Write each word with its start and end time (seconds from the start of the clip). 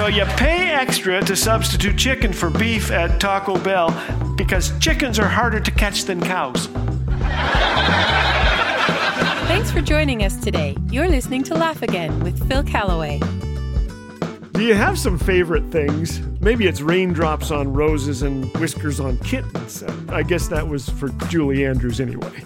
So 0.00 0.06
you 0.06 0.24
pay 0.24 0.70
extra 0.70 1.20
to 1.20 1.36
substitute 1.36 1.98
chicken 1.98 2.32
for 2.32 2.48
beef 2.48 2.90
at 2.90 3.20
Taco 3.20 3.58
Bell 3.58 3.90
because 4.34 4.72
chickens 4.78 5.18
are 5.18 5.28
harder 5.28 5.60
to 5.60 5.70
catch 5.70 6.04
than 6.04 6.22
cows. 6.22 6.68
Thanks 9.46 9.70
for 9.70 9.82
joining 9.82 10.24
us 10.24 10.40
today. 10.40 10.74
You're 10.90 11.10
listening 11.10 11.42
to 11.42 11.54
Laugh 11.54 11.82
Again 11.82 12.18
with 12.20 12.48
Phil 12.48 12.62
Callaway. 12.62 13.20
Do 14.52 14.62
you 14.64 14.72
have 14.72 14.98
some 14.98 15.18
favorite 15.18 15.70
things? 15.70 16.26
Maybe 16.40 16.66
it's 16.66 16.80
raindrops 16.80 17.50
on 17.50 17.70
roses 17.70 18.22
and 18.22 18.50
whiskers 18.56 19.00
on 19.00 19.18
kittens. 19.18 19.82
I 20.08 20.22
guess 20.22 20.48
that 20.48 20.66
was 20.66 20.88
for 20.88 21.10
Julie 21.28 21.66
Andrews 21.66 22.00
anyway. 22.00 22.40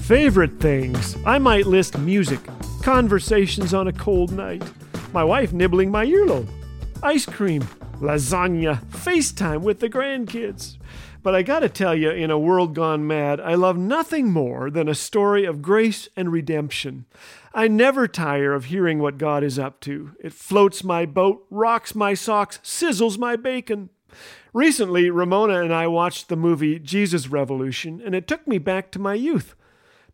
Favorite 0.00 0.58
things? 0.58 1.16
I 1.24 1.38
might 1.38 1.66
list 1.66 1.98
music, 1.98 2.40
conversations 2.82 3.74
on 3.74 3.86
a 3.86 3.92
cold 3.92 4.32
night, 4.32 4.64
my 5.12 5.22
wife 5.22 5.52
nibbling 5.52 5.92
my 5.92 6.04
earlobe, 6.04 6.48
ice 7.06 7.24
cream, 7.24 7.62
lasagna, 8.00 8.84
FaceTime 8.86 9.60
with 9.60 9.78
the 9.78 9.88
grandkids. 9.88 10.76
But 11.22 11.36
I 11.36 11.42
gotta 11.42 11.68
tell 11.68 11.94
you, 11.94 12.10
in 12.10 12.32
a 12.32 12.38
world 12.38 12.74
gone 12.74 13.06
mad, 13.06 13.40
I 13.40 13.54
love 13.54 13.78
nothing 13.78 14.32
more 14.32 14.70
than 14.70 14.88
a 14.88 14.94
story 14.94 15.44
of 15.44 15.62
grace 15.62 16.08
and 16.16 16.32
redemption. 16.32 17.06
I 17.54 17.68
never 17.68 18.08
tire 18.08 18.52
of 18.54 18.66
hearing 18.66 18.98
what 18.98 19.18
God 19.18 19.44
is 19.44 19.56
up 19.56 19.78
to. 19.82 20.16
It 20.18 20.32
floats 20.32 20.82
my 20.82 21.06
boat, 21.06 21.46
rocks 21.48 21.94
my 21.94 22.14
socks, 22.14 22.58
sizzles 22.64 23.18
my 23.18 23.36
bacon. 23.36 23.90
Recently, 24.52 25.08
Ramona 25.08 25.62
and 25.62 25.72
I 25.72 25.86
watched 25.86 26.28
the 26.28 26.34
movie 26.34 26.80
Jesus 26.80 27.28
Revolution, 27.28 28.02
and 28.04 28.16
it 28.16 28.26
took 28.26 28.48
me 28.48 28.58
back 28.58 28.90
to 28.90 28.98
my 28.98 29.14
youth. 29.14 29.54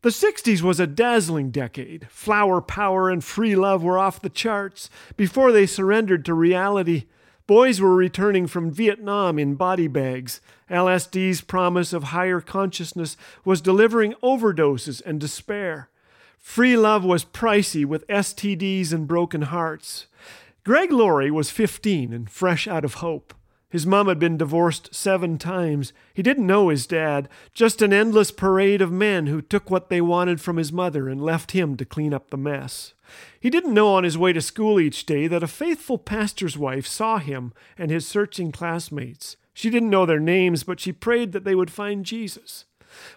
The 0.03 0.09
60s 0.09 0.63
was 0.63 0.81
a 0.81 0.87
dazzling 0.89 1.53
decade. 1.53 2.09
Flower 2.11 2.61
power 2.61 3.09
and 3.09 3.23
free 3.23 3.55
love 3.55 3.85
were 3.85 3.99
off 3.99 4.21
the 4.21 4.29
charts 4.29 4.91
before 5.17 5.53
they 5.53 5.65
surrendered 5.65 6.25
to 6.25 6.35
reality. 6.35 7.05
Boys 7.47 7.81
were 7.81 7.95
returning 7.95 8.49
from 8.49 8.73
Vietnam 8.73 9.39
in 9.39 9.55
body 9.55 9.87
bags. 9.87 10.41
LSD's 10.69 11.41
promise 11.41 11.93
of 11.93 12.05
higher 12.05 12.41
consciousness 12.41 13.17
was 13.45 13.61
delivering 13.61 14.15
overdoses 14.25 15.01
and 15.07 15.21
despair. 15.21 15.89
Free 16.37 16.77
love 16.77 17.05
was 17.05 17.25
pricey 17.25 17.85
with 17.85 18.07
STDs 18.09 18.93
and 18.93 19.07
broken 19.07 19.43
hearts. 19.43 20.07
Greg 20.65 20.91
Laurie 20.91 21.31
was 21.31 21.51
15 21.51 22.13
and 22.13 22.29
fresh 22.29 22.67
out 22.67 22.85
of 22.85 22.95
hope. 22.95 23.35
His 23.73 23.87
mom 23.87 24.07
had 24.07 24.19
been 24.19 24.37
divorced 24.37 24.95
seven 24.95 25.39
times. 25.39 25.95
He 26.13 26.23
didn't 26.23 26.47
know 26.47 26.69
his 26.69 26.87
dad, 26.87 27.27
just 27.55 27.81
an 27.81 27.91
endless 27.91 28.31
parade 28.31 28.83
of 28.83 28.93
men 28.93 29.29
who 29.29 29.41
took 29.41 29.71
what 29.71 29.89
they 29.89 30.03
wanted 30.03 30.43
from 30.43 30.59
his 30.59 30.71
mother 30.71 31.09
and 31.09 31.23
left 31.23 31.53
him 31.53 31.79
to 31.79 31.87
clean 31.87 32.13
up 32.13 32.29
the 32.29 32.37
mess. 32.37 32.93
He 33.41 33.49
didn't 33.49 33.73
know 33.73 33.95
on 33.95 34.05
his 34.05 34.19
way 34.19 34.35
to 34.35 34.43
school 34.43 34.79
each 34.79 35.07
day 35.07 35.27
that 35.27 35.43
a 35.43 35.49
faithful 35.49 35.97
pastor's 35.97 36.59
wife 36.59 36.87
saw 36.87 37.17
him 37.17 37.55
and 37.79 37.91
his 37.91 38.07
searching 38.07 38.53
classmates. 38.53 39.39
She 39.55 39.71
didn't 39.71 39.89
know 39.89 40.05
their 40.05 40.21
names, 40.21 40.65
but 40.65 40.79
she 40.79 40.93
prayed 40.93 41.33
that 41.33 41.45
they 41.45 41.55
would 41.55 41.71
find 41.71 42.05
Jesus. 42.05 42.67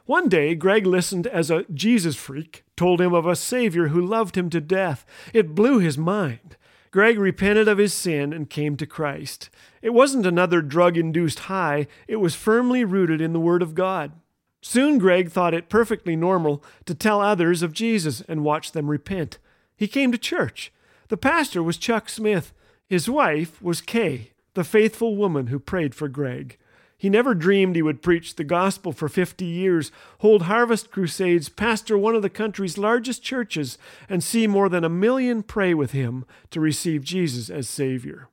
One 0.06 0.30
day, 0.30 0.56
Greg 0.56 0.88
listened 0.88 1.28
as 1.28 1.52
a 1.52 1.66
Jesus 1.74 2.16
freak 2.16 2.64
told 2.78 3.02
him 3.02 3.14
of 3.14 3.28
a 3.28 3.36
Savior 3.36 3.90
who 3.90 4.00
loved 4.00 4.38
him 4.38 4.50
to 4.52 4.62
death. 4.62 5.06
It 5.34 5.54
blew 5.54 5.80
his 5.80 5.98
mind. 5.98 6.56
Greg 6.96 7.20
repented 7.20 7.68
of 7.68 7.78
his 7.78 7.94
sin 7.94 8.32
and 8.32 8.50
came 8.50 8.78
to 8.78 8.86
Christ. 8.86 9.50
It 9.82 9.90
wasn't 9.90 10.26
another 10.26 10.62
drug 10.62 10.96
induced 10.96 11.40
high, 11.40 11.88
it 12.08 12.16
was 12.22 12.36
firmly 12.36 12.86
rooted 12.86 13.20
in 13.20 13.34
the 13.34 13.40
Word 13.42 13.62
of 13.62 13.76
God. 13.76 14.14
Soon 14.62 14.98
Greg 14.98 15.30
thought 15.30 15.54
it 15.54 15.68
perfectly 15.68 16.16
normal 16.16 16.64
to 16.86 16.96
tell 16.96 17.20
others 17.20 17.62
of 17.62 17.74
Jesus 17.74 18.22
and 18.30 18.46
watch 18.46 18.72
them 18.72 18.90
repent. 18.90 19.40
He 19.76 19.90
came 19.90 20.14
to 20.14 20.18
church. 20.18 20.72
The 21.10 21.18
pastor 21.18 21.62
was 21.62 21.76
Chuck 21.76 22.08
Smith. 22.08 22.54
His 22.88 23.10
wife 23.10 23.62
was 23.62 23.82
Kay, 23.82 24.32
the 24.54 24.64
faithful 24.64 25.18
woman 25.18 25.48
who 25.48 25.60
prayed 25.60 25.94
for 25.94 26.08
Greg. 26.08 26.58
He 26.98 27.10
never 27.10 27.36
dreamed 27.36 27.76
he 27.76 27.82
would 27.82 28.02
preach 28.02 28.36
the 28.36 28.44
gospel 28.44 28.94
for 28.94 29.10
50 29.10 29.44
years, 29.44 29.92
hold 30.20 30.44
harvest 30.44 30.92
crusades, 30.92 31.50
pastor 31.50 31.98
one 31.98 32.16
of 32.16 32.22
the 32.22 32.30
country's 32.30 32.78
largest 32.78 33.22
churches, 33.22 33.78
and 34.08 34.24
see 34.24 34.48
more 34.48 34.70
than 34.70 34.84
a 34.84 34.90
million 34.90 35.44
pray 35.44 35.74
with 35.74 35.92
him 35.92 36.26
to 36.52 36.62
receive 36.62 37.04
Jesus 37.04 37.50
as 37.50 37.68
Savior. 37.68 38.30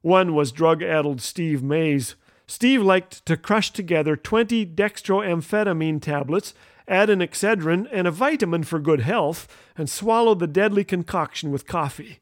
One 0.00 0.34
was 0.34 0.50
drug 0.50 0.82
addled 0.82 1.20
Steve 1.20 1.62
Mays. 1.62 2.16
Steve 2.48 2.82
liked 2.82 3.24
to 3.24 3.36
crush 3.36 3.70
together 3.70 4.16
20 4.16 4.66
dextroamphetamine 4.66 6.02
tablets, 6.02 6.54
add 6.88 7.08
an 7.08 7.20
Excedrin 7.20 7.88
and 7.92 8.08
a 8.08 8.10
vitamin 8.10 8.64
for 8.64 8.80
good 8.80 9.00
health, 9.00 9.46
and 9.76 9.88
swallow 9.88 10.34
the 10.34 10.48
deadly 10.48 10.82
concoction 10.82 11.52
with 11.52 11.68
coffee. 11.68 12.18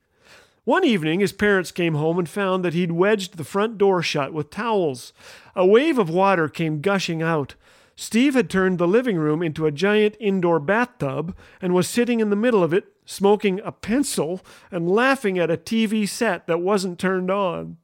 One 0.65 0.84
evening, 0.84 1.21
his 1.21 1.32
parents 1.32 1.72
came 1.72 1.94
home 1.94 2.19
and 2.19 2.28
found 2.28 2.65
that 2.65 2.75
he'd 2.75 2.93
wedged 2.93 3.37
the 3.37 3.44
front 3.44 3.78
door 3.78 4.03
shut 4.03 4.32
with 4.32 4.50
towels. 4.50 5.12
A 5.56 5.66
wave 5.66 5.98
of 5.98 6.10
water 6.10 6.48
came 6.48 6.82
gushing 6.82 7.22
out. 7.22 7.54
Steve 7.97 8.34
had 8.34 8.50
turned 8.50 8.78
the 8.78 8.88
living 8.88 9.16
room 9.16 9.43
into 9.43 9.66
a 9.66 9.72
giant 9.72 10.16
indoor 10.21 10.60
bathtub 10.60 11.37
and 11.60 11.75
was 11.75 11.88
sitting 11.88 12.21
in 12.21 12.31
the 12.31 12.37
middle 12.37 12.62
of 12.62 12.75
it, 12.75 12.93
smoking 13.04 13.60
a 13.65 13.72
pencil 13.72 14.43
and 14.71 14.91
laughing 14.91 15.38
at 15.38 15.50
a 15.50 15.56
TV 15.56 16.09
set 16.09 16.47
that 16.47 16.60
wasn't 16.60 16.98
turned 16.98 17.31
on. 17.31 17.78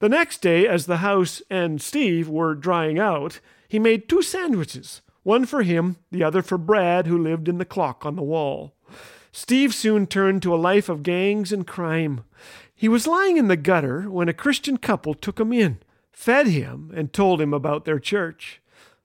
The 0.00 0.08
next 0.08 0.42
day, 0.42 0.66
as 0.66 0.86
the 0.86 0.98
house 0.98 1.42
and 1.50 1.80
Steve 1.80 2.28
were 2.28 2.54
drying 2.54 2.98
out, 2.98 3.40
he 3.68 3.78
made 3.78 4.08
two 4.08 4.22
sandwiches 4.22 5.02
one 5.24 5.44
for 5.44 5.62
him, 5.62 5.96
the 6.10 6.24
other 6.24 6.40
for 6.40 6.56
Brad, 6.56 7.06
who 7.06 7.18
lived 7.18 7.48
in 7.48 7.58
the 7.58 7.64
clock 7.64 8.06
on 8.06 8.16
the 8.16 8.22
wall. 8.22 8.74
Steve 9.32 9.74
soon 9.74 10.06
turned 10.06 10.42
to 10.42 10.54
a 10.54 10.56
life 10.56 10.88
of 10.88 11.02
gangs 11.02 11.52
and 11.52 11.66
crime. 11.66 12.24
He 12.74 12.88
was 12.88 13.06
lying 13.06 13.36
in 13.36 13.48
the 13.48 13.56
gutter 13.56 14.10
when 14.10 14.28
a 14.28 14.32
Christian 14.32 14.76
couple 14.76 15.14
took 15.14 15.40
him 15.40 15.52
in, 15.52 15.78
fed 16.12 16.46
him, 16.46 16.92
and 16.94 17.12
told 17.12 17.40
him 17.40 17.52
about 17.52 17.84
their 17.84 17.98
church. 17.98 18.60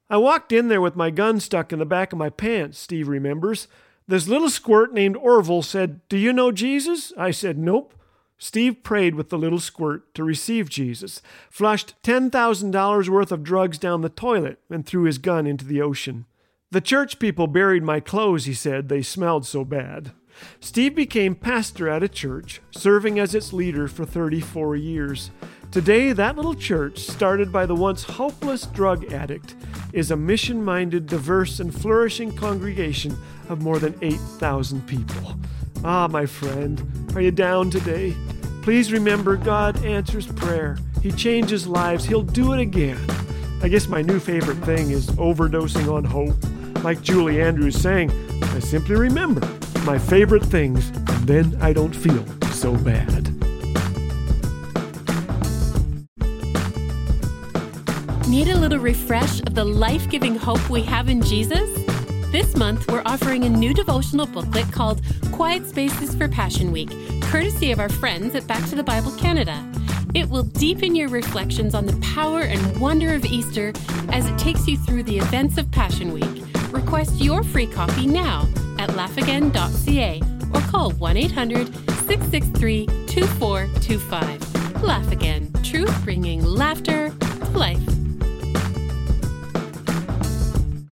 I 0.10 0.18
walked 0.18 0.52
in 0.52 0.68
there 0.68 0.82
with 0.82 0.96
my 0.96 1.10
gun 1.10 1.40
stuck 1.40 1.74
in 1.74 1.80
the 1.80 1.86
back 1.86 2.14
of 2.14 2.20
my 2.20 2.30
pants, 2.30 2.78
Steve 2.78 3.08
remembers. 3.08 3.68
This 4.08 4.28
little 4.28 4.50
squirt 4.50 4.94
named 4.94 5.16
Orville 5.16 5.62
said, 5.62 6.02
Do 6.10 6.18
you 6.18 6.34
know 6.34 6.52
Jesus? 6.52 7.14
I 7.18 7.32
said, 7.32 7.58
Nope. 7.58 7.94
Steve 8.38 8.84
prayed 8.84 9.16
with 9.16 9.30
the 9.30 9.38
little 9.38 9.60
squirt 9.60 10.14
to 10.16 10.24
receive 10.24 10.70
Jesus, 10.70 11.22
flushed 11.50 11.96
$10,000 12.04 13.10
worth 13.10 13.32
of 13.32 13.44
drugs 13.44 13.78
down 13.78 14.02
the 14.02 14.10
toilet, 14.10 14.60
and 14.70 14.86
threw 14.86 15.04
his 15.04 15.18
gun 15.18 15.48
into 15.48 15.64
the 15.64 15.82
ocean. 15.82 16.26
The 16.74 16.82
church 16.82 17.20
people 17.20 17.46
buried 17.46 17.84
my 17.84 18.00
clothes, 18.00 18.46
he 18.46 18.56
said. 18.56 18.90
They 18.90 19.04
smelled 19.04 19.46
so 19.46 19.64
bad. 19.64 20.12
Steve 20.60 20.96
became 20.96 21.36
pastor 21.36 21.88
at 21.88 22.02
a 22.02 22.10
church, 22.10 22.62
serving 22.72 23.20
as 23.20 23.36
its 23.36 23.54
leader 23.54 23.88
for 23.88 24.06
34 24.06 24.76
years. 24.78 25.30
Today, 25.70 26.14
that 26.14 26.36
little 26.36 26.56
church, 26.56 26.98
started 26.98 27.52
by 27.52 27.68
the 27.68 27.76
once 27.76 28.02
hopeless 28.02 28.66
drug 28.66 29.14
addict, 29.14 29.54
is 29.94 30.10
a 30.10 30.16
mission 30.16 30.66
minded, 30.66 31.06
diverse, 31.06 31.60
and 31.60 31.72
flourishing 31.72 32.36
congregation 32.36 33.16
of 33.50 33.62
more 33.62 33.78
than 33.78 33.94
8,000 34.02 34.88
people. 34.88 35.36
Ah, 35.84 36.08
my 36.08 36.26
friend, 36.26 36.82
are 37.14 37.22
you 37.22 37.30
down 37.30 37.70
today? 37.70 38.16
Please 38.64 38.92
remember 38.92 39.36
God 39.36 39.86
answers 39.86 40.26
prayer. 40.26 40.80
He 41.04 41.12
changes 41.12 41.68
lives. 41.68 42.04
He'll 42.04 42.24
do 42.24 42.54
it 42.54 42.60
again. 42.60 42.98
I 43.62 43.68
guess 43.68 43.88
my 43.88 44.02
new 44.02 44.18
favorite 44.18 44.58
thing 44.66 44.90
is 44.90 45.06
overdosing 45.12 45.94
on 45.94 46.04
hope. 46.04 46.34
Like 46.84 47.02
Julie 47.02 47.42
Andrews 47.42 47.80
saying, 47.80 48.12
I 48.44 48.60
simply 48.60 48.96
remember 48.96 49.48
my 49.86 49.98
favorite 49.98 50.44
things, 50.44 50.90
and 50.90 51.28
then 51.28 51.58
I 51.62 51.72
don't 51.72 51.96
feel 51.96 52.26
so 52.52 52.76
bad. 52.76 53.30
Need 58.28 58.50
a 58.50 58.58
little 58.58 58.80
refresh 58.80 59.40
of 59.42 59.56
the 59.56 59.64
life 59.64 60.10
giving 60.10 60.36
hope 60.36 60.70
we 60.70 60.82
have 60.82 61.08
in 61.08 61.22
Jesus? 61.22 61.70
This 62.32 62.56
month, 62.58 62.92
we're 62.92 63.04
offering 63.06 63.46
a 63.46 63.50
new 63.50 63.74
devotional 63.74 64.26
booklet 64.26 64.70
called 64.72 65.02
Quiet 65.32 65.68
Spaces 65.70 66.16
for 66.16 66.28
Passion 66.28 66.72
Week, 66.72 66.90
courtesy 67.22 67.72
of 67.72 67.80
our 67.80 67.90
friends 67.90 68.36
at 68.36 68.46
Back 68.48 68.68
to 68.70 68.76
the 68.76 68.84
Bible 68.84 69.12
Canada. 69.18 69.64
It 70.14 70.30
will 70.30 70.44
deepen 70.44 70.96
your 70.96 71.10
reflections 71.10 71.76
on 71.76 71.86
the 71.86 71.96
power 72.02 72.42
and 72.42 72.82
wonder 72.82 73.14
of 73.14 73.24
Easter 73.24 73.72
as 74.10 74.28
it 74.28 74.38
takes 74.38 74.68
you 74.68 74.78
through 74.78 75.04
the 75.04 75.20
events 75.20 75.58
of 75.58 75.72
Passion 75.72 76.12
Week. 76.12 76.33
Request 76.74 77.22
your 77.22 77.44
free 77.44 77.68
copy 77.68 78.08
now 78.08 78.48
at 78.80 78.90
laughagain.ca 78.90 80.22
or 80.56 80.62
call 80.72 80.92
1 80.92 81.18
800 81.18 81.68
663 82.08 82.88
2425. 83.08 84.82
Laugh 84.82 85.12
Again, 85.12 85.54
truth 85.64 85.96
bringing 86.04 86.44
laughter 86.44 87.10
to 87.10 87.58
life. 87.58 88.03